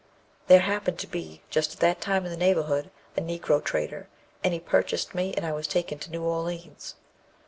There 0.47 0.61
happened 0.61 0.97
to 0.97 1.05
be 1.07 1.43
just 1.51 1.73
at 1.73 1.79
the 1.99 2.03
time 2.03 2.25
in 2.25 2.31
the 2.31 2.35
neighbourhood 2.35 2.89
a 3.15 3.21
Negro 3.21 3.63
trader, 3.63 4.09
and 4.43 4.51
he 4.51 4.59
purchased 4.59 5.13
me, 5.13 5.31
and 5.35 5.45
I 5.45 5.51
was 5.51 5.67
taken 5.67 5.99
to 5.99 6.09
New 6.09 6.23
Orleans. 6.23 6.95